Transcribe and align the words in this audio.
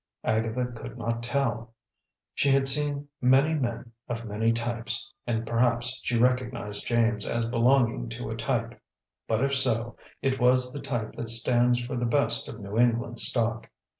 Agatha 0.23 0.65
could 0.65 0.97
not 0.97 1.21
tell. 1.21 1.75
She 2.33 2.49
had 2.49 2.67
seen 2.67 3.07
many 3.21 3.53
men 3.53 3.91
of 4.09 4.25
many 4.25 4.51
types, 4.51 5.13
and 5.27 5.45
perhaps 5.45 5.99
she 6.01 6.17
recognized 6.17 6.87
James 6.87 7.23
as 7.23 7.45
belonging 7.45 8.09
to 8.09 8.31
a 8.31 8.35
type; 8.35 8.81
but 9.27 9.43
if 9.43 9.53
so, 9.53 9.95
it 10.23 10.39
was 10.39 10.73
the 10.73 10.81
type 10.81 11.13
that 11.17 11.29
stands 11.29 11.85
for 11.85 11.95
the 11.95 12.05
best 12.05 12.49
of 12.49 12.59
New 12.59 12.79
England 12.79 13.19
stock. 13.19 13.69